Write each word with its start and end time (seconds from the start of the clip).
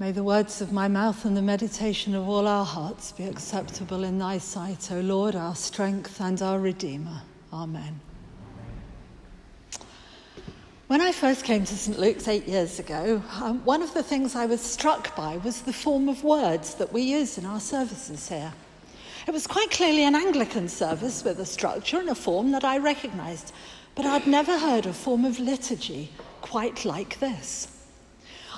May 0.00 0.10
the 0.10 0.24
words 0.24 0.60
of 0.60 0.72
my 0.72 0.88
mouth 0.88 1.24
and 1.24 1.36
the 1.36 1.42
meditation 1.42 2.16
of 2.16 2.28
all 2.28 2.48
our 2.48 2.64
hearts 2.64 3.12
be 3.12 3.24
acceptable 3.24 4.02
in 4.02 4.18
thy 4.18 4.38
sight, 4.38 4.90
O 4.90 4.98
Lord, 5.00 5.36
our 5.36 5.54
strength 5.54 6.20
and 6.20 6.42
our 6.42 6.58
Redeemer. 6.58 7.22
Amen. 7.52 8.00
When 10.88 11.00
I 11.00 11.12
first 11.12 11.44
came 11.44 11.64
to 11.64 11.76
St. 11.76 11.96
Luke's 11.96 12.26
eight 12.26 12.48
years 12.48 12.80
ago, 12.80 13.22
um, 13.40 13.64
one 13.64 13.82
of 13.82 13.94
the 13.94 14.02
things 14.02 14.34
I 14.34 14.46
was 14.46 14.60
struck 14.60 15.14
by 15.14 15.36
was 15.36 15.62
the 15.62 15.72
form 15.72 16.08
of 16.08 16.24
words 16.24 16.74
that 16.74 16.92
we 16.92 17.02
use 17.02 17.38
in 17.38 17.46
our 17.46 17.60
services 17.60 18.28
here. 18.28 18.52
It 19.28 19.30
was 19.30 19.46
quite 19.46 19.70
clearly 19.70 20.02
an 20.02 20.16
Anglican 20.16 20.68
service 20.68 21.22
with 21.22 21.38
a 21.38 21.46
structure 21.46 22.00
and 22.00 22.08
a 22.08 22.16
form 22.16 22.50
that 22.50 22.64
I 22.64 22.78
recognised, 22.78 23.52
but 23.94 24.06
I'd 24.06 24.26
never 24.26 24.58
heard 24.58 24.86
a 24.86 24.92
form 24.92 25.24
of 25.24 25.38
liturgy 25.38 26.10
quite 26.40 26.84
like 26.84 27.20
this. 27.20 27.68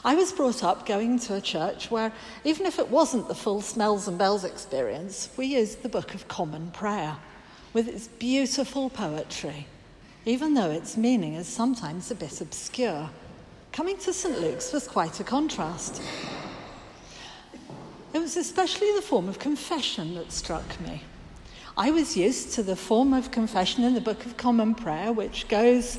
I 0.05 0.15
was 0.15 0.33
brought 0.33 0.63
up 0.63 0.86
going 0.86 1.18
to 1.21 1.35
a 1.35 1.41
church 1.41 1.91
where, 1.91 2.13
even 2.45 2.67
if 2.67 2.79
it 2.79 2.91
wasn't 2.91 3.29
the 3.29 3.35
full 3.35 3.61
smells 3.61 4.07
and 4.09 4.18
bells 4.18 4.45
experience, 4.45 5.31
we 5.37 5.46
used 5.46 5.82
the 5.82 5.89
Book 5.89 6.14
of 6.14 6.29
Common 6.29 6.71
Prayer 6.71 7.17
with 7.73 7.89
its 7.89 8.09
beautiful 8.09 8.90
poetry, 8.90 9.67
even 10.25 10.54
though 10.54 10.71
its 10.71 10.96
meaning 10.96 11.35
is 11.35 11.46
sometimes 11.46 12.11
a 12.11 12.14
bit 12.14 12.40
obscure. 12.40 13.11
Coming 13.73 13.96
to 13.99 14.13
St. 14.13 14.40
Luke's 14.40 14.73
was 14.73 14.87
quite 14.87 15.21
a 15.21 15.25
contrast. 15.25 16.01
It 18.13 18.18
was 18.18 18.37
especially 18.37 18.93
the 18.95 19.03
form 19.03 19.29
of 19.29 19.39
confession 19.39 20.15
that 20.15 20.32
struck 20.32 20.81
me. 20.81 21.03
I 21.76 21.90
was 21.90 22.17
used 22.17 22.54
to 22.54 22.63
the 22.63 22.76
form 22.76 23.13
of 23.13 23.31
confession 23.31 23.85
in 23.85 23.93
the 23.93 24.01
Book 24.01 24.25
of 24.25 24.39
Common 24.39 24.75
Prayer, 24.75 25.13
which 25.13 25.49
goes, 25.49 25.99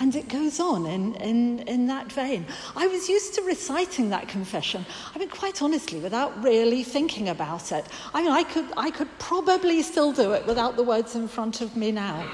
And 0.00 0.14
it 0.14 0.28
goes 0.28 0.60
on 0.60 0.86
in, 0.86 1.14
in, 1.16 1.60
in 1.60 1.86
that 1.88 2.12
vein. 2.12 2.46
I 2.76 2.86
was 2.86 3.08
used 3.08 3.34
to 3.34 3.42
reciting 3.42 4.10
that 4.10 4.28
confession, 4.28 4.86
I 5.14 5.18
mean, 5.18 5.28
quite 5.28 5.60
honestly, 5.60 5.98
without 5.98 6.40
really 6.42 6.84
thinking 6.84 7.28
about 7.28 7.72
it. 7.72 7.84
I 8.14 8.22
mean, 8.22 8.30
I 8.30 8.44
could, 8.44 8.66
I 8.76 8.90
could 8.90 9.08
probably 9.18 9.82
still 9.82 10.12
do 10.12 10.32
it 10.32 10.46
without 10.46 10.76
the 10.76 10.84
words 10.84 11.16
in 11.16 11.26
front 11.26 11.60
of 11.60 11.76
me 11.76 11.90
now. 11.90 12.30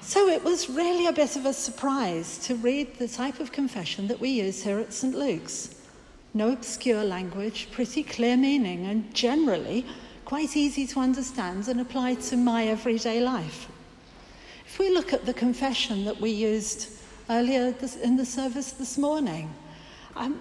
So 0.00 0.28
it 0.28 0.44
was 0.44 0.70
really 0.70 1.08
a 1.08 1.12
bit 1.12 1.34
of 1.34 1.46
a 1.46 1.52
surprise 1.52 2.38
to 2.46 2.54
read 2.54 2.96
the 2.96 3.08
type 3.08 3.40
of 3.40 3.50
confession 3.50 4.06
that 4.06 4.20
we 4.20 4.28
use 4.28 4.62
here 4.62 4.78
at 4.78 4.92
St. 4.92 5.16
Luke's. 5.16 5.74
No 6.32 6.52
obscure 6.52 7.02
language, 7.02 7.68
pretty 7.72 8.04
clear 8.04 8.36
meaning, 8.36 8.86
and 8.86 9.12
generally 9.12 9.84
quite 10.24 10.56
easy 10.56 10.86
to 10.88 11.00
understand 11.00 11.66
and 11.66 11.80
apply 11.80 12.14
to 12.14 12.36
my 12.36 12.66
everyday 12.66 13.20
life. 13.20 13.68
If 14.76 14.80
we 14.80 14.90
look 14.90 15.14
at 15.14 15.24
the 15.24 15.32
confession 15.32 16.04
that 16.04 16.20
we 16.20 16.28
used 16.28 16.90
earlier 17.30 17.70
this, 17.70 17.96
in 17.96 18.14
the 18.14 18.26
service 18.26 18.72
this 18.72 18.98
morning, 18.98 19.50
um, 20.16 20.38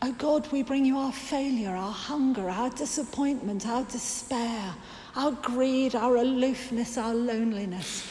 oh 0.00 0.12
God, 0.12 0.50
we 0.50 0.62
bring 0.62 0.86
you 0.86 0.96
our 0.96 1.12
failure, 1.12 1.76
our 1.76 1.92
hunger, 1.92 2.48
our 2.48 2.70
disappointment, 2.70 3.66
our 3.66 3.84
despair, 3.84 4.74
our 5.14 5.32
greed, 5.32 5.94
our 5.94 6.16
aloofness, 6.16 6.96
our 6.96 7.12
loneliness. 7.12 8.10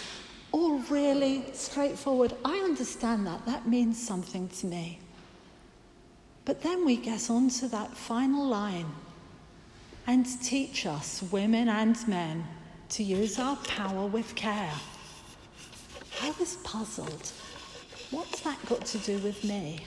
All 0.52 0.78
really 0.82 1.46
straightforward. 1.54 2.36
I 2.46 2.60
understand 2.60 3.26
that. 3.26 3.44
That 3.48 3.67
means 3.67 4.00
something 4.00 4.50
to 4.50 4.67
me. 4.67 5.00
But 6.45 6.61
then 6.61 6.86
we 6.86 6.95
get 6.95 7.32
on 7.32 7.50
to 7.50 7.67
that 7.70 7.98
final 7.98 8.45
line 8.45 8.92
and 10.06 10.28
teach 10.44 10.86
us, 10.86 11.23
women 11.32 11.70
and 11.70 12.08
men, 12.08 12.45
to 12.92 13.04
use 13.04 13.40
our 13.40 13.56
power 13.58 14.06
with 14.06 14.36
care. 14.36 14.74
I 16.22 16.34
was 16.40 16.58
puzzled. 16.58 17.32
What's 18.12 18.42
that 18.42 18.58
got 18.68 18.86
to 18.86 18.98
do 19.00 19.18
with 19.20 19.44
me? 19.44 19.80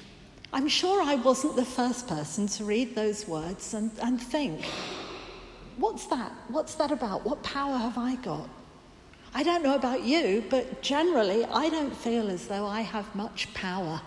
I'm 0.55 0.69
sure 0.69 1.03
I 1.03 1.17
wasn't 1.17 1.57
the 1.57 1.65
first 1.65 2.09
person 2.09 2.47
to 2.47 2.65
read 2.65 2.95
those 2.95 3.29
words 3.29 3.75
and, 3.75 3.91
and 4.03 4.21
think, 4.21 4.65
what's 5.77 6.07
that? 6.07 6.33
What's 6.49 6.77
that 6.77 6.91
about? 6.91 7.25
What 7.25 7.43
power 7.43 7.77
have 7.77 7.99
I 7.99 8.17
got? 8.17 8.49
I 9.35 9.43
don't 9.43 9.63
know 9.63 9.75
about 9.75 10.05
you, 10.05 10.45
but 10.49 10.81
generally 10.81 11.45
I 11.45 11.69
don't 11.69 11.95
feel 11.95 12.31
as 12.31 12.47
though 12.47 12.67
I 12.67 12.81
have 12.81 13.15
much 13.15 13.53
power. 13.53 14.01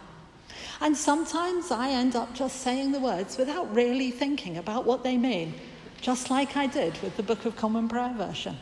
And 0.82 0.98
sometimes 0.98 1.70
I 1.70 1.90
end 1.90 2.16
up 2.16 2.34
just 2.34 2.62
saying 2.62 2.94
the 2.94 3.00
words 3.00 3.38
without 3.38 3.74
really 3.76 4.10
thinking 4.10 4.58
about 4.58 4.86
what 4.86 5.04
they 5.04 5.18
mean, 5.18 5.54
just 6.02 6.32
like 6.32 6.58
I 6.58 6.66
did 6.66 7.00
with 7.04 7.16
the 7.16 7.24
Book 7.24 7.46
of 7.46 7.56
Common 7.56 7.88
Prayer 7.88 8.14
version. 8.18 8.58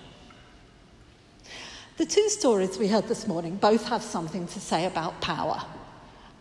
The 1.98 2.06
two 2.06 2.28
stories 2.28 2.78
we 2.78 2.90
heard 2.90 3.08
this 3.08 3.26
morning 3.26 3.56
both 3.56 3.88
have 3.88 4.04
something 4.04 4.48
to 4.48 4.60
say 4.60 4.86
about 4.86 5.22
power. 5.22 5.62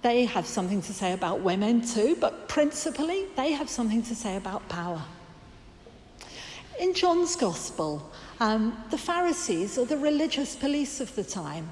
They 0.03 0.25
have 0.25 0.47
something 0.47 0.83
to 0.83 0.93
say 0.93 1.13
about 1.13 1.43
women 1.43 1.87
too, 1.87 2.17
but 2.21 2.49
principally 2.49 3.27
they 3.37 3.53
have 3.53 3.69
something 3.69 4.03
to 4.03 4.17
say 4.17 4.35
about 4.35 4.69
power. 4.69 5.01
In 6.81 6.93
John's 6.93 7.37
Gospel, 7.37 8.11
um, 8.41 8.77
the 8.91 8.99
Pharisees 8.99 9.79
are 9.79 9.85
the 9.85 9.97
religious 9.97 10.57
police 10.57 11.01
of 11.01 11.15
the 11.15 11.23
time. 11.23 11.71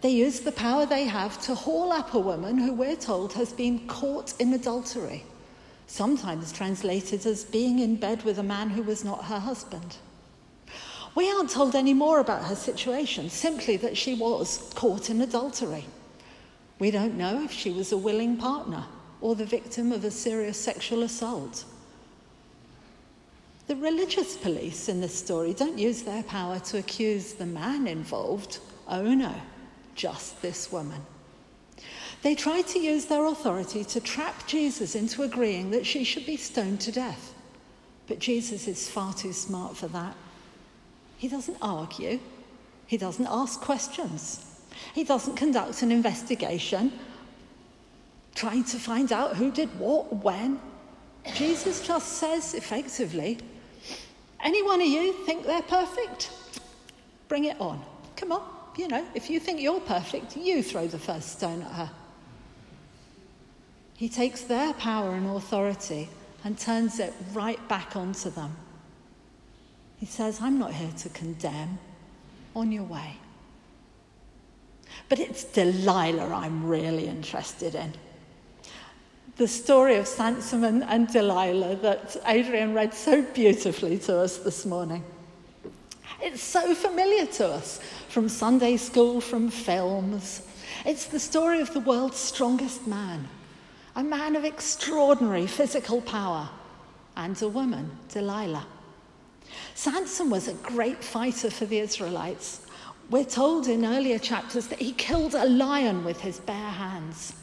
They 0.00 0.10
use 0.10 0.38
the 0.38 0.52
power 0.52 0.86
they 0.86 1.06
have 1.06 1.42
to 1.42 1.56
haul 1.56 1.90
up 1.90 2.14
a 2.14 2.20
woman 2.20 2.56
who 2.56 2.72
we're 2.72 2.94
told 2.94 3.32
has 3.32 3.52
been 3.52 3.88
caught 3.88 4.32
in 4.40 4.52
adultery, 4.52 5.24
sometimes 5.88 6.52
translated 6.52 7.26
as 7.26 7.42
being 7.42 7.80
in 7.80 7.96
bed 7.96 8.22
with 8.22 8.38
a 8.38 8.44
man 8.44 8.70
who 8.70 8.84
was 8.84 9.04
not 9.04 9.24
her 9.24 9.40
husband. 9.40 9.96
We 11.14 11.30
aren't 11.30 11.50
told 11.50 11.76
any 11.76 11.94
more 11.94 12.18
about 12.18 12.44
her 12.44 12.56
situation, 12.56 13.30
simply 13.30 13.76
that 13.78 13.96
she 13.96 14.14
was 14.14 14.72
caught 14.74 15.10
in 15.10 15.20
adultery. 15.20 15.84
We 16.78 16.90
don't 16.90 17.16
know 17.16 17.42
if 17.44 17.52
she 17.52 17.70
was 17.70 17.92
a 17.92 17.96
willing 17.96 18.36
partner 18.36 18.84
or 19.20 19.34
the 19.34 19.46
victim 19.46 19.92
of 19.92 20.04
a 20.04 20.10
serious 20.10 20.60
sexual 20.60 21.02
assault. 21.04 21.64
The 23.66 23.76
religious 23.76 24.36
police 24.36 24.88
in 24.88 25.00
this 25.00 25.14
story 25.14 25.54
don't 25.54 25.78
use 25.78 26.02
their 26.02 26.22
power 26.24 26.58
to 26.58 26.78
accuse 26.78 27.32
the 27.32 27.46
man 27.46 27.86
involved. 27.86 28.58
Oh 28.88 29.14
no, 29.14 29.34
just 29.94 30.42
this 30.42 30.70
woman. 30.70 31.00
They 32.22 32.34
try 32.34 32.62
to 32.62 32.78
use 32.78 33.06
their 33.06 33.24
authority 33.26 33.84
to 33.84 34.00
trap 34.00 34.46
Jesus 34.46 34.94
into 34.94 35.22
agreeing 35.22 35.70
that 35.70 35.86
she 35.86 36.04
should 36.04 36.26
be 36.26 36.36
stoned 36.36 36.80
to 36.82 36.92
death. 36.92 37.34
But 38.06 38.18
Jesus 38.18 38.66
is 38.66 38.88
far 38.88 39.14
too 39.14 39.32
smart 39.32 39.76
for 39.76 39.88
that. 39.88 40.16
He 41.16 41.28
doesn't 41.28 41.58
argue, 41.62 42.20
he 42.86 42.96
doesn't 42.96 43.26
ask 43.26 43.60
questions, 43.60 44.44
he 44.94 45.04
doesn't 45.04 45.36
conduct 45.36 45.82
an 45.82 45.92
investigation 45.92 46.92
trying 48.34 48.64
to 48.64 48.78
find 48.78 49.12
out 49.12 49.36
who 49.36 49.50
did 49.50 49.68
what 49.78 50.12
when. 50.24 50.60
Jesus 51.34 51.86
just 51.86 52.14
says 52.14 52.54
effectively, 52.54 53.38
any 54.42 54.62
one 54.62 54.80
of 54.80 54.86
you 54.86 55.12
think 55.24 55.46
they're 55.46 55.62
perfect? 55.62 56.30
Bring 57.28 57.44
it 57.44 57.58
on. 57.60 57.82
Come 58.16 58.32
on, 58.32 58.42
you 58.76 58.88
know, 58.88 59.06
if 59.14 59.30
you 59.30 59.40
think 59.40 59.60
you're 59.60 59.80
perfect, 59.80 60.36
you 60.36 60.62
throw 60.62 60.86
the 60.86 60.98
first 60.98 61.38
stone 61.38 61.62
at 61.62 61.72
her. 61.72 61.90
He 63.96 64.08
takes 64.08 64.42
their 64.42 64.74
power 64.74 65.14
and 65.14 65.26
authority 65.26 66.08
and 66.42 66.58
turns 66.58 66.98
it 66.98 67.14
right 67.32 67.68
back 67.68 67.96
onto 67.96 68.30
them. 68.30 68.54
He 69.98 70.06
says, 70.06 70.40
I'm 70.40 70.58
not 70.58 70.72
here 70.72 70.92
to 70.98 71.08
condemn. 71.10 71.78
On 72.54 72.70
your 72.70 72.84
way. 72.84 73.16
But 75.08 75.18
it's 75.18 75.44
Delilah 75.44 76.32
I'm 76.32 76.64
really 76.64 77.08
interested 77.08 77.74
in. 77.74 77.92
The 79.36 79.48
story 79.48 79.96
of 79.96 80.06
Samson 80.06 80.62
and, 80.62 80.84
and 80.84 81.08
Delilah 81.08 81.76
that 81.76 82.16
Adrian 82.26 82.74
read 82.74 82.94
so 82.94 83.22
beautifully 83.22 83.98
to 84.00 84.18
us 84.18 84.38
this 84.38 84.64
morning. 84.64 85.02
It's 86.20 86.42
so 86.42 86.74
familiar 86.74 87.26
to 87.26 87.48
us 87.48 87.80
from 88.08 88.28
Sunday 88.28 88.76
school, 88.76 89.20
from 89.20 89.50
films. 89.50 90.42
It's 90.86 91.06
the 91.06 91.18
story 91.18 91.60
of 91.60 91.72
the 91.74 91.80
world's 91.80 92.18
strongest 92.18 92.86
man, 92.86 93.26
a 93.96 94.04
man 94.04 94.36
of 94.36 94.44
extraordinary 94.44 95.46
physical 95.48 96.00
power, 96.00 96.48
and 97.16 97.40
a 97.42 97.48
woman, 97.48 97.90
Delilah. 98.08 98.66
Samson 99.74 100.30
was 100.30 100.48
a 100.48 100.54
great 100.54 101.02
fighter 101.02 101.50
for 101.50 101.66
the 101.66 101.78
Israelites. 101.78 102.60
We're 103.10 103.24
told 103.24 103.68
in 103.68 103.84
earlier 103.84 104.18
chapters 104.18 104.68
that 104.68 104.80
he 104.80 104.92
killed 104.92 105.34
a 105.34 105.46
lion 105.46 106.04
with 106.04 106.20
his 106.20 106.40
bare 106.40 106.56
hands. 106.70 107.34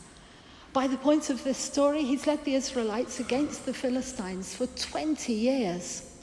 By 0.74 0.88
the 0.88 0.98
point 0.98 1.30
of 1.30 1.44
this 1.44 1.58
story, 1.58 2.04
he's 2.04 2.26
led 2.26 2.44
the 2.46 2.56
Israelites 2.56 3.20
against 3.20 3.66
the 3.66 3.74
Philistines 3.74 4.56
for 4.56 4.68
20 4.68 5.34
years. 5.34 6.16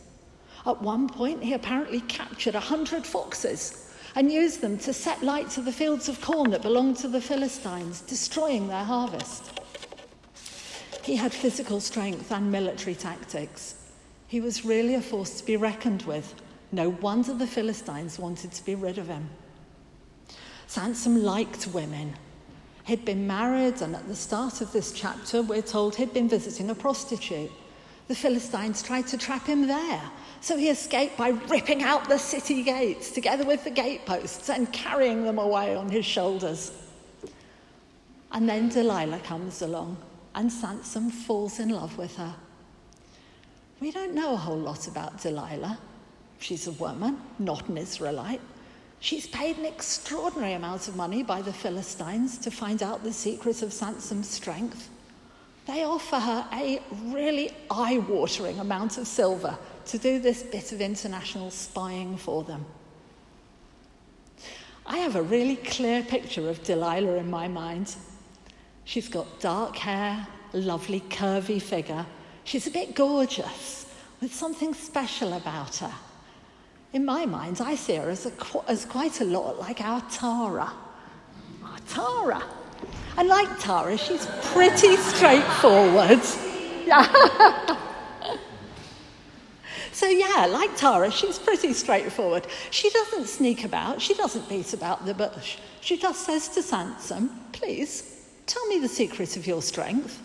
At 0.66 0.82
one 0.82 1.08
point, 1.08 1.42
he 1.42 1.52
apparently 1.52 2.00
captured 2.02 2.54
hundred 2.54 3.06
foxes 3.06 3.92
and 4.14 4.32
used 4.32 4.60
them 4.60 4.78
to 4.78 4.92
set 4.92 5.22
light 5.22 5.50
to 5.50 5.60
the 5.60 5.72
fields 5.72 6.08
of 6.08 6.20
corn 6.20 6.50
that 6.50 6.62
belonged 6.62 6.96
to 6.98 7.08
the 7.08 7.20
Philistines, 7.20 8.00
destroying 8.00 8.68
their 8.68 8.84
harvest. 8.84 9.60
He 11.02 11.16
had 11.16 11.32
physical 11.32 11.80
strength 11.80 12.32
and 12.32 12.50
military 12.50 12.94
tactics. 12.94 13.77
He 14.28 14.40
was 14.40 14.64
really 14.64 14.94
a 14.94 15.00
force 15.00 15.40
to 15.40 15.46
be 15.46 15.56
reckoned 15.56 16.02
with. 16.02 16.34
No 16.70 16.90
wonder 16.90 17.32
the 17.32 17.46
Philistines 17.46 18.18
wanted 18.18 18.52
to 18.52 18.64
be 18.64 18.74
rid 18.74 18.98
of 18.98 19.08
him. 19.08 19.30
Samson 20.66 21.24
liked 21.24 21.68
women. 21.68 22.14
He'd 22.84 23.06
been 23.06 23.26
married, 23.26 23.80
and 23.80 23.96
at 23.96 24.06
the 24.06 24.14
start 24.14 24.60
of 24.60 24.70
this 24.72 24.92
chapter, 24.92 25.40
we're 25.42 25.62
told 25.62 25.96
he'd 25.96 26.12
been 26.12 26.28
visiting 26.28 26.68
a 26.68 26.74
prostitute. 26.74 27.50
The 28.06 28.14
Philistines 28.14 28.82
tried 28.82 29.06
to 29.08 29.18
trap 29.18 29.46
him 29.46 29.66
there, 29.66 30.02
so 30.42 30.58
he 30.58 30.68
escaped 30.68 31.16
by 31.16 31.28
ripping 31.28 31.82
out 31.82 32.08
the 32.08 32.18
city 32.18 32.62
gates 32.62 33.10
together 33.10 33.44
with 33.44 33.64
the 33.64 33.70
gateposts 33.70 34.50
and 34.50 34.70
carrying 34.72 35.24
them 35.24 35.38
away 35.38 35.74
on 35.74 35.90
his 35.90 36.04
shoulders. 36.04 36.72
And 38.30 38.46
then 38.46 38.68
Delilah 38.68 39.20
comes 39.20 39.62
along, 39.62 39.96
and 40.34 40.52
Samson 40.52 41.10
falls 41.10 41.60
in 41.60 41.70
love 41.70 41.96
with 41.96 42.16
her. 42.16 42.34
We 43.80 43.92
don't 43.92 44.14
know 44.14 44.32
a 44.32 44.36
whole 44.36 44.58
lot 44.58 44.88
about 44.88 45.22
Delilah. 45.22 45.78
She's 46.40 46.66
a 46.66 46.72
woman, 46.72 47.20
not 47.38 47.68
an 47.68 47.78
Israelite. 47.78 48.40
She's 49.00 49.28
paid 49.28 49.58
an 49.58 49.66
extraordinary 49.66 50.54
amount 50.54 50.88
of 50.88 50.96
money 50.96 51.22
by 51.22 51.42
the 51.42 51.52
Philistines 51.52 52.38
to 52.38 52.50
find 52.50 52.82
out 52.82 53.04
the 53.04 53.12
secret 53.12 53.62
of 53.62 53.72
Samson's 53.72 54.28
strength. 54.28 54.88
They 55.66 55.84
offer 55.84 56.18
her 56.18 56.46
a 56.52 56.80
really 57.04 57.50
eye 57.70 57.98
watering 57.98 58.58
amount 58.58 58.98
of 58.98 59.06
silver 59.06 59.56
to 59.86 59.98
do 59.98 60.18
this 60.18 60.42
bit 60.42 60.72
of 60.72 60.80
international 60.80 61.50
spying 61.50 62.16
for 62.16 62.42
them. 62.42 62.64
I 64.86 64.98
have 64.98 65.16
a 65.16 65.22
really 65.22 65.56
clear 65.56 66.02
picture 66.02 66.48
of 66.48 66.64
Delilah 66.64 67.16
in 67.16 67.30
my 67.30 67.46
mind. 67.46 67.94
She's 68.84 69.08
got 69.08 69.38
dark 69.38 69.76
hair, 69.76 70.26
lovely 70.52 71.00
curvy 71.00 71.60
figure. 71.60 72.06
She's 72.48 72.66
a 72.66 72.70
bit 72.70 72.94
gorgeous, 72.94 73.84
with 74.22 74.34
something 74.34 74.72
special 74.72 75.34
about 75.34 75.76
her. 75.76 75.92
In 76.94 77.04
my 77.04 77.26
mind, 77.26 77.60
I 77.60 77.74
see 77.74 77.96
her 77.96 78.08
as, 78.08 78.24
a, 78.24 78.32
as 78.66 78.86
quite 78.86 79.20
a 79.20 79.26
lot 79.26 79.58
like 79.58 79.82
our 79.82 80.00
Tara. 80.10 80.72
Our 81.62 81.78
Tara. 81.86 82.42
And 83.18 83.28
like 83.28 83.58
Tara, 83.58 83.98
she's 83.98 84.24
pretty 84.44 84.96
straightforward. 84.96 86.24
so, 89.92 90.06
yeah, 90.06 90.46
like 90.46 90.74
Tara, 90.74 91.10
she's 91.10 91.38
pretty 91.38 91.74
straightforward. 91.74 92.46
She 92.70 92.88
doesn't 92.88 93.26
sneak 93.26 93.64
about, 93.64 94.00
she 94.00 94.14
doesn't 94.14 94.48
beat 94.48 94.72
about 94.72 95.04
the 95.04 95.12
bush. 95.12 95.58
She 95.82 95.98
just 95.98 96.24
says 96.24 96.48
to 96.48 96.62
Samson, 96.62 97.28
Please, 97.52 98.24
tell 98.46 98.64
me 98.68 98.78
the 98.78 98.88
secret 98.88 99.36
of 99.36 99.46
your 99.46 99.60
strength. 99.60 100.22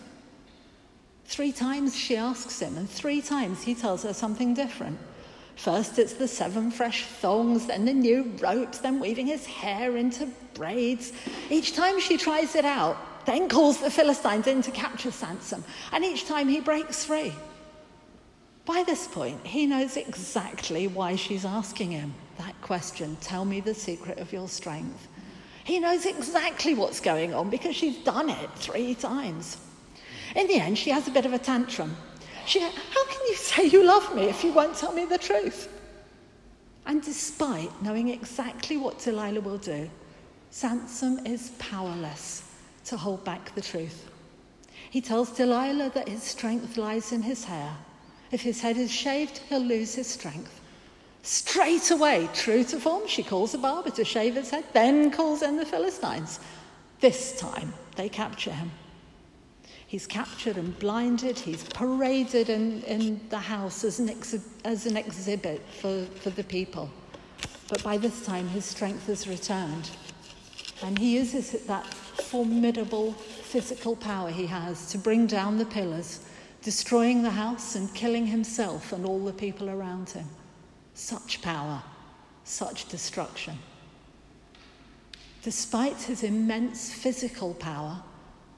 Three 1.24 1.52
times 1.52 1.96
she 1.96 2.16
asks 2.16 2.60
him, 2.60 2.76
and 2.76 2.88
three 2.88 3.22
times 3.22 3.62
he 3.62 3.74
tells 3.74 4.02
her 4.02 4.12
something 4.12 4.54
different. 4.54 4.98
First, 5.56 5.98
it's 5.98 6.14
the 6.14 6.28
seven 6.28 6.70
fresh 6.70 7.04
thongs, 7.06 7.66
then 7.66 7.84
the 7.84 7.94
new 7.94 8.32
ropes, 8.40 8.78
then 8.78 9.00
weaving 9.00 9.26
his 9.26 9.46
hair 9.46 9.96
into 9.96 10.28
braids. 10.52 11.12
Each 11.50 11.74
time 11.74 12.00
she 12.00 12.16
tries 12.16 12.54
it 12.54 12.64
out, 12.64 12.96
then 13.24 13.48
calls 13.48 13.80
the 13.80 13.90
Philistines 13.90 14.46
in 14.46 14.62
to 14.62 14.70
capture 14.70 15.10
Samson, 15.10 15.64
and 15.92 16.04
each 16.04 16.26
time 16.26 16.48
he 16.48 16.60
breaks 16.60 17.04
free. 17.04 17.32
By 18.66 18.82
this 18.86 19.06
point, 19.06 19.46
he 19.46 19.66
knows 19.66 19.96
exactly 19.96 20.88
why 20.88 21.16
she's 21.16 21.44
asking 21.44 21.92
him 21.92 22.14
that 22.38 22.60
question 22.62 23.16
Tell 23.20 23.44
me 23.44 23.60
the 23.60 23.74
secret 23.74 24.18
of 24.18 24.32
your 24.32 24.48
strength. 24.48 25.08
He 25.64 25.78
knows 25.78 26.04
exactly 26.04 26.74
what's 26.74 27.00
going 27.00 27.32
on 27.32 27.48
because 27.48 27.76
she's 27.76 27.96
done 27.98 28.28
it 28.28 28.50
three 28.56 28.94
times. 28.94 29.56
In 30.34 30.46
the 30.46 30.54
end, 30.54 30.78
she 30.78 30.90
has 30.90 31.06
a 31.08 31.10
bit 31.10 31.26
of 31.26 31.32
a 31.32 31.38
tantrum 31.38 31.96
she, 32.46 32.60
how 32.60 33.04
can 33.06 33.20
you 33.28 33.34
say 33.36 33.66
you 33.66 33.84
love 33.84 34.14
me 34.14 34.24
if 34.24 34.44
you 34.44 34.52
won't 34.52 34.76
tell 34.76 34.92
me 34.92 35.04
the 35.06 35.18
truth? 35.18 35.68
And 36.86 37.02
despite 37.02 37.70
knowing 37.82 38.08
exactly 38.08 38.76
what 38.76 38.98
Delilah 38.98 39.40
will 39.40 39.58
do, 39.58 39.90
Samson 40.50 41.26
is 41.26 41.50
powerless 41.58 42.50
to 42.86 42.96
hold 42.96 43.24
back 43.24 43.54
the 43.54 43.62
truth. 43.62 44.10
He 44.90 45.00
tells 45.00 45.30
Delilah 45.30 45.90
that 45.94 46.08
his 46.08 46.22
strength 46.22 46.76
lies 46.76 47.12
in 47.12 47.22
his 47.22 47.44
hair. 47.44 47.74
If 48.30 48.42
his 48.42 48.60
head 48.60 48.76
is 48.76 48.92
shaved, 48.92 49.38
he'll 49.48 49.60
lose 49.60 49.94
his 49.94 50.06
strength. 50.06 50.60
Straight 51.22 51.90
away, 51.90 52.28
true 52.34 52.62
to 52.64 52.78
form, 52.78 53.08
she 53.08 53.22
calls 53.22 53.54
a 53.54 53.58
barber 53.58 53.90
to 53.90 54.04
shave 54.04 54.34
his 54.34 54.50
head, 54.50 54.64
then 54.74 55.10
calls 55.10 55.42
in 55.42 55.56
the 55.56 55.64
Philistines. 55.64 56.38
This 57.00 57.38
time, 57.38 57.72
they 57.96 58.10
capture 58.10 58.52
him. 58.52 58.70
He's 59.94 60.08
captured 60.08 60.56
and 60.56 60.76
blinded. 60.80 61.38
He's 61.38 61.62
paraded 61.62 62.48
in, 62.50 62.82
in 62.82 63.20
the 63.28 63.38
house 63.38 63.84
as 63.84 64.00
an, 64.00 64.08
exhi- 64.08 64.42
as 64.64 64.86
an 64.86 64.96
exhibit 64.96 65.62
for, 65.80 66.04
for 66.18 66.30
the 66.30 66.42
people. 66.42 66.90
But 67.68 67.80
by 67.84 67.98
this 67.98 68.26
time, 68.26 68.48
his 68.48 68.64
strength 68.64 69.06
has 69.06 69.28
returned. 69.28 69.90
And 70.82 70.98
he 70.98 71.14
uses 71.14 71.52
that 71.52 71.86
formidable 71.86 73.12
physical 73.12 73.94
power 73.94 74.30
he 74.30 74.46
has 74.46 74.90
to 74.90 74.98
bring 74.98 75.28
down 75.28 75.58
the 75.58 75.64
pillars, 75.64 76.26
destroying 76.60 77.22
the 77.22 77.30
house 77.30 77.76
and 77.76 77.94
killing 77.94 78.26
himself 78.26 78.92
and 78.92 79.06
all 79.06 79.24
the 79.24 79.32
people 79.32 79.70
around 79.70 80.10
him. 80.10 80.26
Such 80.94 81.40
power, 81.40 81.80
such 82.42 82.88
destruction. 82.88 83.56
Despite 85.44 86.02
his 86.02 86.24
immense 86.24 86.92
physical 86.92 87.54
power, 87.54 88.02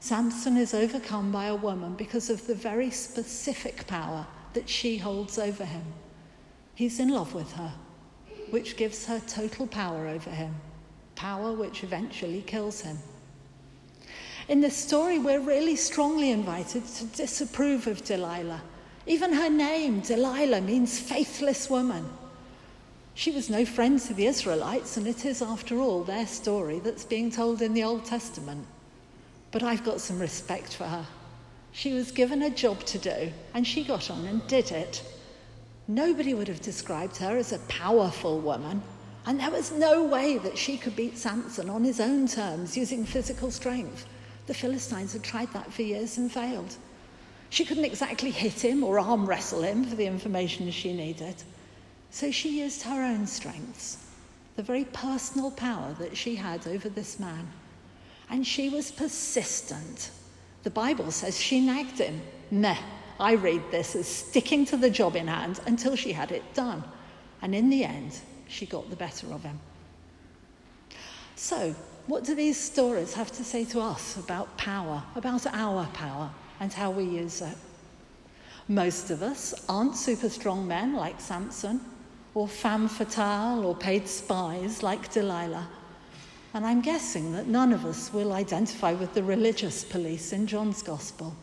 Samson 0.06 0.56
is 0.56 0.72
overcome 0.72 1.32
by 1.32 1.46
a 1.46 1.56
woman 1.56 1.96
because 1.96 2.30
of 2.30 2.46
the 2.46 2.54
very 2.54 2.90
specific 2.90 3.88
power 3.88 4.24
that 4.52 4.68
she 4.68 4.98
holds 4.98 5.36
over 5.36 5.64
him. 5.64 5.82
He's 6.76 7.00
in 7.00 7.08
love 7.08 7.34
with 7.34 7.50
her, 7.54 7.74
which 8.50 8.76
gives 8.76 9.06
her 9.06 9.20
total 9.26 9.66
power 9.66 10.06
over 10.06 10.30
him, 10.30 10.54
power 11.16 11.52
which 11.52 11.82
eventually 11.82 12.42
kills 12.42 12.82
him. 12.82 12.98
In 14.46 14.60
this 14.60 14.76
story, 14.76 15.18
we're 15.18 15.40
really 15.40 15.74
strongly 15.74 16.30
invited 16.30 16.86
to 16.86 17.04
disapprove 17.06 17.88
of 17.88 18.04
Delilah. 18.04 18.62
Even 19.08 19.32
her 19.32 19.50
name, 19.50 19.98
Delilah, 19.98 20.60
means 20.60 21.00
faithless 21.00 21.68
woman. 21.68 22.08
She 23.14 23.32
was 23.32 23.50
no 23.50 23.64
friend 23.64 23.98
to 24.02 24.14
the 24.14 24.26
Israelites, 24.26 24.96
and 24.96 25.08
it 25.08 25.24
is, 25.24 25.42
after 25.42 25.78
all, 25.78 26.04
their 26.04 26.28
story 26.28 26.78
that's 26.78 27.04
being 27.04 27.32
told 27.32 27.60
in 27.60 27.74
the 27.74 27.82
Old 27.82 28.04
Testament. 28.04 28.68
But 29.56 29.62
I've 29.62 29.84
got 29.84 30.02
some 30.02 30.18
respect 30.18 30.74
for 30.74 30.84
her. 30.84 31.06
She 31.72 31.94
was 31.94 32.10
given 32.10 32.42
a 32.42 32.50
job 32.50 32.84
to 32.84 32.98
do, 32.98 33.32
and 33.54 33.66
she 33.66 33.84
got 33.84 34.10
on 34.10 34.26
and 34.26 34.46
did 34.46 34.70
it. 34.70 35.02
Nobody 35.88 36.34
would 36.34 36.48
have 36.48 36.60
described 36.60 37.16
her 37.16 37.38
as 37.38 37.54
a 37.54 37.58
powerful 37.60 38.38
woman, 38.38 38.82
and 39.24 39.40
there 39.40 39.50
was 39.50 39.72
no 39.72 40.04
way 40.04 40.36
that 40.36 40.58
she 40.58 40.76
could 40.76 40.94
beat 40.94 41.16
Samson 41.16 41.70
on 41.70 41.84
his 41.84 42.00
own 42.00 42.28
terms 42.28 42.76
using 42.76 43.06
physical 43.06 43.50
strength. 43.50 44.04
The 44.46 44.52
Philistines 44.52 45.14
had 45.14 45.22
tried 45.22 45.50
that 45.54 45.72
for 45.72 45.80
years 45.80 46.18
and 46.18 46.30
failed. 46.30 46.76
She 47.48 47.64
couldn't 47.64 47.86
exactly 47.86 48.32
hit 48.32 48.62
him 48.62 48.84
or 48.84 48.98
arm 48.98 49.24
wrestle 49.24 49.62
him 49.62 49.84
for 49.84 49.96
the 49.96 50.04
information 50.04 50.70
she 50.70 50.92
needed. 50.92 51.36
So 52.10 52.30
she 52.30 52.60
used 52.60 52.82
her 52.82 53.02
own 53.02 53.26
strengths, 53.26 54.04
the 54.56 54.62
very 54.62 54.84
personal 54.84 55.50
power 55.50 55.96
that 55.98 56.14
she 56.14 56.34
had 56.34 56.66
over 56.68 56.90
this 56.90 57.18
man. 57.18 57.48
And 58.28 58.46
she 58.46 58.68
was 58.68 58.90
persistent. 58.90 60.10
The 60.62 60.70
Bible 60.70 61.10
says 61.10 61.40
she 61.40 61.60
nagged 61.60 61.98
him. 61.98 62.22
Meh, 62.50 62.78
I 63.18 63.34
read 63.34 63.62
this 63.70 63.94
as 63.96 64.06
sticking 64.06 64.64
to 64.66 64.76
the 64.76 64.90
job 64.90 65.16
in 65.16 65.28
hand 65.28 65.60
until 65.66 65.96
she 65.96 66.12
had 66.12 66.32
it 66.32 66.54
done. 66.54 66.84
And 67.42 67.54
in 67.54 67.70
the 67.70 67.84
end, 67.84 68.18
she 68.48 68.66
got 68.66 68.90
the 68.90 68.96
better 68.96 69.32
of 69.32 69.42
him. 69.42 69.60
So, 71.34 71.74
what 72.06 72.24
do 72.24 72.34
these 72.34 72.58
stories 72.58 73.14
have 73.14 73.32
to 73.32 73.44
say 73.44 73.64
to 73.66 73.80
us 73.80 74.16
about 74.16 74.56
power, 74.56 75.02
about 75.14 75.46
our 75.46 75.86
power, 75.86 76.30
and 76.60 76.72
how 76.72 76.90
we 76.90 77.04
use 77.04 77.42
it? 77.42 77.56
Most 78.68 79.10
of 79.10 79.22
us 79.22 79.54
aren't 79.68 79.96
super 79.96 80.28
strong 80.28 80.66
men 80.66 80.94
like 80.94 81.20
Samson, 81.20 81.80
or 82.34 82.48
femme 82.48 82.88
fatale, 82.88 83.64
or 83.64 83.74
paid 83.74 84.08
spies 84.08 84.82
like 84.82 85.12
Delilah. 85.12 85.68
And 86.56 86.64
I'm 86.64 86.80
guessing 86.80 87.32
that 87.32 87.48
none 87.48 87.74
of 87.74 87.84
us 87.84 88.10
will 88.14 88.32
identify 88.32 88.94
with 88.94 89.12
the 89.12 89.22
religious 89.22 89.84
police 89.84 90.32
in 90.32 90.46
John's 90.46 90.82
Gospel. 90.82 91.36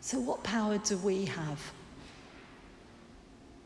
So, 0.00 0.18
what 0.18 0.42
power 0.42 0.78
do 0.78 0.96
we 0.96 1.26
have? 1.26 1.60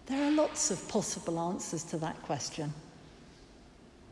There 0.07 0.21
are 0.27 0.33
lots 0.33 0.73
of 0.73 0.89
possible 0.89 1.39
answers 1.39 1.85
to 1.85 1.99
that 1.99 2.21
question. 2.23 2.75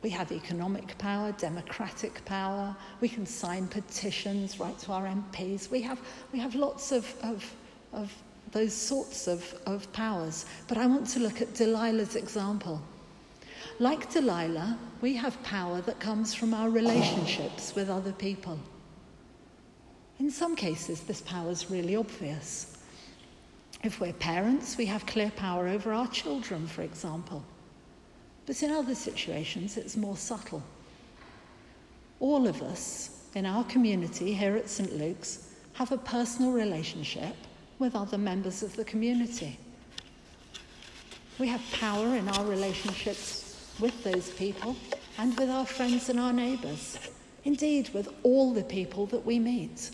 We 0.03 0.11
have 0.11 0.31
economic 0.31 0.97
power, 0.99 1.33
democratic 1.33 2.25
power, 2.25 2.77
we 3.01 3.09
can 3.09 3.27
sign 3.27 3.67
petitions, 3.67 4.61
write 4.61 4.79
to 4.83 4.93
our 4.93 5.07
MPs. 5.09 5.73
We 5.73 5.83
have, 5.83 6.01
we 6.31 6.39
have 6.39 6.55
lots 6.55 6.93
of, 6.93 7.13
of, 7.25 7.53
of 7.93 8.15
those 8.53 8.75
sorts 8.75 9.27
of, 9.27 9.61
of 9.67 9.93
powers. 9.93 10.47
But 10.69 10.79
I 10.79 10.87
want 10.87 11.09
to 11.09 11.19
look 11.19 11.43
at 11.43 11.49
Delilah's 11.55 12.15
example. 12.15 12.81
Like 13.81 14.13
Delilah, 14.13 14.79
we 15.01 15.17
have 15.17 15.43
power 15.43 15.81
that 15.81 15.99
comes 16.01 16.35
from 16.35 16.53
our 16.53 16.69
relationships 16.69 17.75
with 17.75 17.89
other 17.89 18.13
people. 18.13 18.59
In 20.19 20.31
some 20.31 20.55
cases, 20.55 21.01
this 21.01 21.23
power 21.23 21.51
is 21.51 21.71
really 21.71 21.97
obvious. 21.97 22.77
If 23.83 23.99
we're 23.99 24.13
parents, 24.13 24.77
we 24.77 24.85
have 24.85 25.07
clear 25.07 25.31
power 25.31 25.67
over 25.67 25.95
our 25.95 26.09
children, 26.09 26.67
for 26.67 26.83
example. 26.83 27.43
But 28.45 28.63
in 28.63 28.71
other 28.71 28.95
situations, 28.95 29.79
it's 29.79 29.97
more 29.97 30.19
subtle. 30.19 30.63
All 32.21 32.47
of 32.47 32.61
us 32.61 33.29
in 33.35 33.47
our 33.47 33.65
community 33.65 34.35
here 34.35 34.57
at 34.57 34.69
St. 34.69 34.95
Luke's 34.99 35.55
have 35.73 35.91
a 35.91 35.97
personal 35.97 36.53
relationship 36.53 37.35
with 37.79 37.97
other 37.97 38.19
members 38.19 38.63
of 38.63 38.77
the 38.77 38.85
community. 38.85 39.59
We 41.39 41.49
have 41.49 41.63
power 41.73 42.15
in 42.15 42.29
our 42.29 42.45
relationships 42.45 43.50
with 43.81 44.05
those 44.05 44.31
people 44.31 44.77
and 45.19 45.37
with 45.39 45.51
our 45.51 45.67
friends 45.67 46.09
and 46.09 46.21
our 46.21 46.33
neighbours, 46.33 46.99
indeed, 47.45 47.89
with 47.95 48.09
all 48.23 48.53
the 48.53 48.63
people 48.63 49.07
that 49.07 49.25
we 49.25 49.39
meet. 49.39 49.91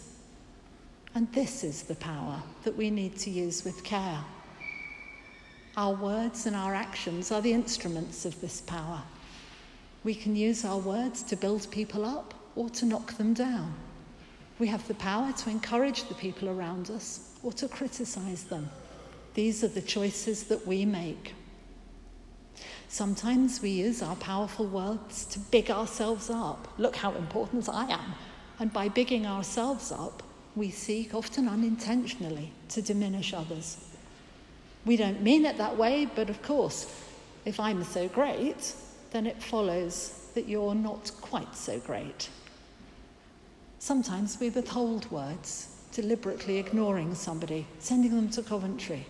And 1.14 1.33
this 1.33 1.64
is 1.64 1.83
the 1.83 1.95
power 1.95 2.43
that 2.64 2.76
we 2.76 2.90
need 2.90 3.16
to 3.19 3.31
use 3.31 3.64
with 3.64 3.83
care. 3.85 4.23
Our 5.76 5.95
words 5.95 6.47
and 6.47 6.57
our 6.57 6.75
actions 6.75 7.31
are 7.31 7.40
the 7.40 7.52
instruments 7.52 8.25
of 8.25 8.40
this 8.40 8.61
power. 8.62 9.02
We 10.05 10.14
can 10.14 10.37
use 10.37 10.64
our 10.64 10.78
words 10.78 11.23
to 11.25 11.37
build 11.37 11.71
people 11.71 12.05
up 12.05 12.35
or 12.55 12.71
to 12.71 12.87
knock 12.87 13.16
them 13.16 13.35
down. 13.35 13.75
We 14.59 14.69
have 14.69 14.87
the 14.88 14.95
power 14.95 15.33
to 15.33 15.50
encourage 15.50 16.05
the 16.05 16.14
people 16.14 16.49
around 16.49 16.90
us 16.90 17.35
or 17.43 17.52
to 17.55 17.69
criticize 17.69 18.45
them. 18.45 18.71
These 19.35 19.62
are 19.64 19.69
the 19.69 19.83
choices 19.83 20.45
that 20.45 20.66
we 20.66 20.87
make. 20.87 21.35
Sometimes 22.88 23.61
we 23.61 23.71
use 23.71 24.02
our 24.02 24.16
powerful 24.16 24.66
words 24.66 25.26
to 25.26 25.38
big 25.38 25.71
ourselves 25.71 26.31
up. 26.31 26.69
Look 26.78 26.97
how 26.97 27.12
important 27.14 27.69
I 27.69 27.90
am. 27.90 28.14
And 28.59 28.73
by 28.73 28.88
bigging 28.88 29.26
ourselves 29.26 29.93
up, 29.93 30.23
we 30.55 30.71
seek, 30.71 31.14
often 31.14 31.49
unintentionally, 31.49 32.52
to 32.71 32.81
diminish 32.81 33.35
others. 33.35 33.76
We 34.87 34.97
don't 34.97 35.21
mean 35.21 35.45
it 35.45 35.59
that 35.59 35.76
way, 35.76 36.09
but 36.14 36.31
of 36.31 36.40
course, 36.43 36.87
if 37.45 37.61
I'm 37.61 37.85
so 37.85 38.09
great, 38.09 38.73
then 39.11 39.26
it 39.26 39.43
follows 39.43 40.28
that 40.35 40.49
you're 40.49 40.75
not 40.75 41.11
quite 41.21 41.55
so 41.55 41.78
great. 41.81 42.31
Sometimes 43.78 44.38
we 44.40 44.49
withhold 44.50 45.11
words, 45.11 45.69
deliberately 45.93 46.59
ignoring 46.59 47.14
somebody, 47.14 47.66
sending 47.78 48.14
them 48.14 48.31
to 48.31 48.43
Coventry. 48.43 49.07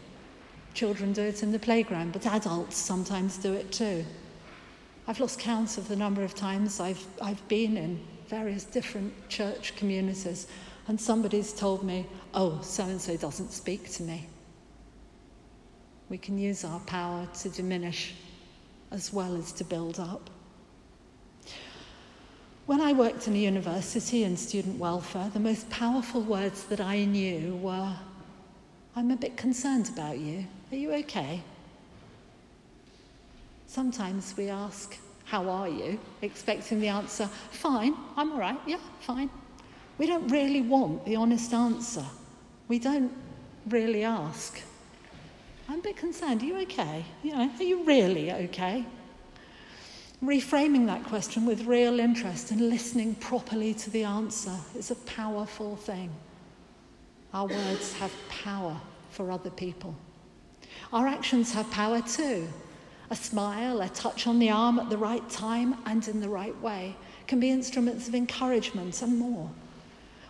Children 0.76 1.14
do 1.14 1.22
it 1.22 1.42
in 1.42 1.52
the 1.52 1.58
playground, 1.58 2.12
but 2.12 2.26
adults 2.26 2.76
sometimes 2.76 3.38
do 3.38 3.54
it 3.54 3.72
too. 3.72 4.04
I've 5.08 5.18
lost 5.18 5.38
count 5.38 5.78
of 5.78 5.88
the 5.88 5.96
number 5.96 6.22
of 6.22 6.34
times 6.34 6.80
I've, 6.80 7.02
I've 7.22 7.48
been 7.48 7.78
in 7.78 7.98
various 8.28 8.64
different 8.64 9.14
church 9.30 9.74
communities 9.76 10.48
and 10.86 11.00
somebody's 11.00 11.54
told 11.54 11.82
me, 11.82 12.04
oh, 12.34 12.60
so 12.60 12.84
and 12.84 13.00
so 13.00 13.16
doesn't 13.16 13.52
speak 13.52 13.90
to 13.92 14.02
me. 14.02 14.26
We 16.10 16.18
can 16.18 16.36
use 16.36 16.62
our 16.62 16.80
power 16.80 17.26
to 17.38 17.48
diminish 17.48 18.14
as 18.90 19.14
well 19.14 19.34
as 19.34 19.52
to 19.52 19.64
build 19.64 19.98
up. 19.98 20.28
When 22.66 22.82
I 22.82 22.92
worked 22.92 23.28
in 23.28 23.34
a 23.34 23.38
university 23.38 24.24
in 24.24 24.36
student 24.36 24.78
welfare, 24.78 25.30
the 25.32 25.40
most 25.40 25.70
powerful 25.70 26.20
words 26.20 26.64
that 26.64 26.82
I 26.82 27.06
knew 27.06 27.56
were, 27.56 27.94
I'm 28.94 29.10
a 29.10 29.16
bit 29.16 29.38
concerned 29.38 29.88
about 29.88 30.18
you. 30.18 30.46
Are 30.72 30.76
you 30.76 30.92
okay? 30.94 31.42
Sometimes 33.66 34.34
we 34.36 34.48
ask, 34.48 34.96
How 35.24 35.48
are 35.48 35.68
you? 35.68 35.98
expecting 36.22 36.80
the 36.80 36.88
answer, 36.88 37.26
Fine, 37.50 37.94
I'm 38.16 38.32
all 38.32 38.38
right, 38.38 38.58
yeah, 38.66 38.78
fine. 39.00 39.30
We 39.98 40.06
don't 40.06 40.28
really 40.28 40.62
want 40.62 41.04
the 41.04 41.16
honest 41.16 41.52
answer. 41.54 42.04
We 42.68 42.78
don't 42.78 43.12
really 43.68 44.04
ask. 44.04 44.60
I'm 45.68 45.78
a 45.78 45.82
bit 45.82 45.96
concerned. 45.96 46.42
Are 46.42 46.46
you 46.46 46.58
okay? 46.58 47.04
You 47.22 47.32
know, 47.32 47.50
are 47.58 47.62
you 47.62 47.84
really 47.84 48.30
okay? 48.32 48.84
Reframing 50.22 50.86
that 50.86 51.04
question 51.04 51.44
with 51.46 51.64
real 51.64 52.00
interest 52.00 52.50
and 52.50 52.68
listening 52.68 53.14
properly 53.16 53.74
to 53.74 53.90
the 53.90 54.04
answer 54.04 54.54
is 54.76 54.90
a 54.90 54.96
powerful 54.96 55.76
thing. 55.76 56.10
Our 57.34 57.46
words 57.46 57.92
have 57.94 58.12
power 58.28 58.80
for 59.10 59.30
other 59.30 59.50
people. 59.50 59.94
Our 60.92 61.06
actions 61.06 61.52
have 61.52 61.70
power 61.70 62.00
too. 62.00 62.48
A 63.10 63.16
smile, 63.16 63.80
a 63.80 63.88
touch 63.88 64.26
on 64.26 64.38
the 64.38 64.50
arm 64.50 64.78
at 64.78 64.90
the 64.90 64.98
right 64.98 65.28
time 65.30 65.76
and 65.86 66.06
in 66.08 66.20
the 66.20 66.28
right 66.28 66.60
way 66.60 66.96
can 67.26 67.40
be 67.40 67.50
instruments 67.50 68.08
of 68.08 68.14
encouragement 68.14 69.00
and 69.02 69.18
more. 69.18 69.50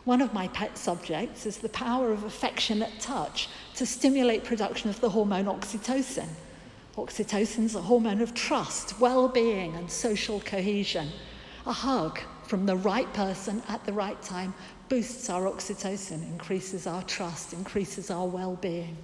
One 0.04 0.20
of 0.20 0.32
my 0.32 0.48
pet 0.48 0.78
subjects 0.78 1.46
is 1.46 1.58
the 1.58 1.68
power 1.70 2.12
of 2.12 2.22
affectionate 2.24 3.00
touch 3.00 3.48
to 3.74 3.84
stimulate 3.84 4.44
production 4.44 4.88
of 4.88 5.00
the 5.00 5.10
hormone 5.10 5.46
oxytocin. 5.46 6.28
Oxytocin 6.96 7.64
is 7.64 7.74
a 7.74 7.82
hormone 7.82 8.20
of 8.20 8.32
trust, 8.32 9.00
well 9.00 9.28
being, 9.28 9.74
and 9.74 9.90
social 9.90 10.40
cohesion. 10.40 11.08
A 11.66 11.72
hug 11.72 12.20
from 12.44 12.66
the 12.66 12.76
right 12.76 13.12
person 13.12 13.62
at 13.68 13.84
the 13.84 13.92
right 13.92 14.20
time 14.22 14.54
boosts 14.88 15.28
our 15.28 15.42
oxytocin, 15.42 16.22
increases 16.30 16.86
our 16.86 17.02
trust, 17.02 17.52
increases 17.52 18.10
our 18.10 18.26
well 18.26 18.56
being. 18.56 18.96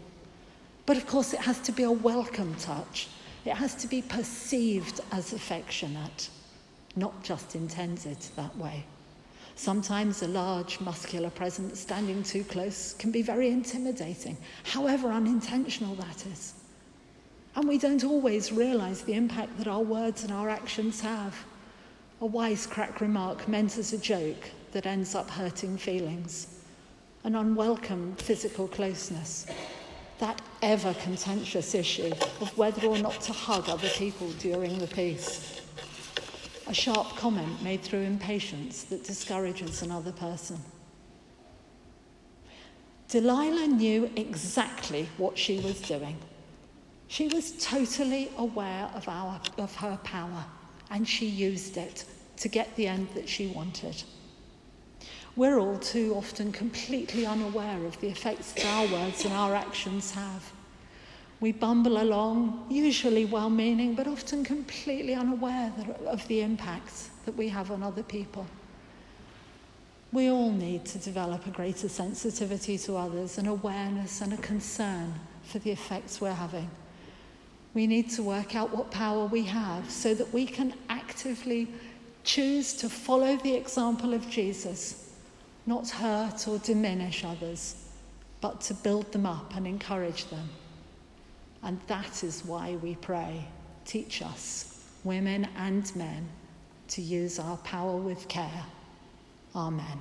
But 0.85 0.97
of 0.97 1.07
course, 1.07 1.33
it 1.33 1.41
has 1.41 1.61
to 1.61 1.73
be 1.73 1.85
a 1.85 1.91
welcome 1.91 2.55
touch. 2.57 3.09
It 3.45 3.55
has 3.55 3.75
to 3.77 3.87
be 3.87 4.03
perceived 4.03 5.01
as 5.11 5.33
affectionate, 5.33 6.29
not 6.97 7.23
just 7.23 7.55
intended 7.55 8.19
that 8.37 8.57
way. 8.57 8.85
Sometimes 9.55 10.23
a 10.23 10.29
large 10.29 10.81
muscular 10.81 11.31
presence 11.31 11.81
standing 11.81 12.23
too 12.23 12.45
close 12.45 12.95
can 12.95 13.11
be 13.11 13.23
very 13.23 13.49
intimidating, 13.49 14.37
however 14.65 15.13
unintentional 15.13 15.95
that 15.97 16.27
is. 16.27 16.55
And 17.55 17.69
we 17.69 17.79
don't 17.79 18.05
always 18.05 18.51
realize 18.51 19.03
the 19.03 19.13
impact 19.13 19.59
that 19.59 19.69
our 19.69 19.83
words 19.83 20.25
and 20.25 20.33
our 20.33 20.49
actions 20.49 21.01
have. 21.01 21.37
A 22.21 22.27
wisecrack 22.27 23.01
remark 23.01 23.47
meant 23.47 23.77
as 23.77 23.93
a 23.93 23.99
joke 23.99 24.51
that 24.73 24.87
ends 24.87 25.15
up 25.15 25.29
hurting 25.29 25.77
feelings. 25.77 26.61
An 27.25 27.35
unwelcome 27.35 28.17
physical 28.17 28.69
closeness. 28.69 29.47
That 30.23 30.41
ever 30.63 30.95
contentious 30.95 31.75
issue 31.75 32.13
of 32.41 32.57
whether 32.57 32.87
or 32.87 32.97
not 32.97 33.21
to 33.23 33.33
hug 33.33 33.69
other 33.69 33.89
people 33.89 34.31
during 34.39 34.79
the 34.79 34.87
peace 34.87 35.61
a 36.69 36.73
sharp 36.73 37.17
comment 37.17 37.61
made 37.61 37.83
through 37.83 38.03
impatience 38.03 38.85
that 38.85 39.03
discourages 39.03 39.83
another 39.83 40.13
person. 40.13 40.61
Delilah 43.09 43.67
knew 43.67 44.09
exactly 44.15 45.09
what 45.17 45.37
she 45.37 45.59
was 45.59 45.81
doing. 45.81 46.17
She 47.09 47.27
was 47.27 47.59
totally 47.59 48.31
aware 48.39 48.89
of, 48.95 49.09
our, 49.09 49.41
of 49.59 49.75
her 49.75 49.99
power, 50.05 50.45
and 50.93 51.09
she 51.09 51.27
used 51.27 51.77
it 51.77 52.05
to 52.37 52.49
get 52.49 52.77
the 52.77 52.87
end 52.87 53.09
that 53.17 53.29
she 53.29 53.49
wanted. 53.49 54.05
We're 55.35 55.59
all 55.59 55.79
too 55.79 56.15
often 56.15 56.53
completely 56.53 57.25
unaware 57.25 57.85
of 57.87 57.99
the 58.01 58.09
effects 58.09 58.53
that 58.53 58.67
our 58.67 58.87
words 58.87 59.25
and 59.25 59.33
our 59.33 59.55
actions 59.55 60.11
have. 60.13 60.53
We 61.41 61.53
bumble 61.53 62.01
along, 62.01 62.67
usually 62.71 63.25
well 63.25 63.51
meaning, 63.51 63.95
but 63.95 64.07
often 64.07 64.45
completely 64.45 65.15
unaware 65.15 65.73
of 66.07 66.29
the 66.29 66.43
impact 66.43 67.11
that 67.25 67.35
we 67.35 67.49
have 67.49 67.71
on 67.71 67.83
other 67.83 68.03
people. 68.03 68.47
We 70.13 70.29
all 70.29 70.53
need 70.53 70.85
to 70.85 70.99
develop 70.99 71.47
a 71.47 71.51
greater 71.51 71.89
sensitivity 71.89 72.77
to 72.79 72.97
others, 72.97 73.39
an 73.39 73.47
awareness 73.47 74.21
and 74.21 74.35
a 74.35 74.37
concern 74.37 75.15
for 75.45 75.59
the 75.59 75.71
effects 75.71 76.21
we're 76.21 76.35
having. 76.35 76.71
We 77.73 77.87
need 77.87 78.11
to 78.11 78.23
work 78.23 78.55
out 78.55 78.77
what 78.77 78.91
power 78.91 79.25
we 79.25 79.45
have 79.45 79.91
so 79.91 80.13
that 80.13 80.31
we 80.33 80.45
can 80.45 80.75
actively 80.91 81.69
choose 82.23 82.75
to 82.75 82.91
follow 82.91 83.37
the 83.39 83.55
example 83.55 84.13
of 84.13 84.29
Jesus, 84.29 85.02
not 85.67 85.89
hurt 85.91 86.49
or 86.49 86.59
diminish 86.59 87.25
others, 87.25 87.77
but 88.41 88.61
to 88.63 88.75
build 88.75 89.11
them 89.13 89.27
up 89.27 89.55
and 89.55 89.67
encourage 89.67 90.27
them. 90.27 90.49
And 91.63 91.81
that 91.87 92.25
is 92.25 92.45
why 92.45 92.77
we 92.83 92.97
pray. 92.97 93.47
Teach 93.85 94.23
us, 94.23 94.85
women 95.05 95.49
and 95.57 95.95
men, 95.95 96.29
to 96.89 97.03
use 97.03 97.39
our 97.39 97.57
power 97.59 97.97
with 97.97 98.29
care. 98.29 98.65
Amen. 99.55 99.99